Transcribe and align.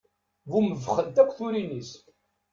Bumebbxent 0.49 1.21
akk 1.21 1.31
turin-is. 1.37 1.91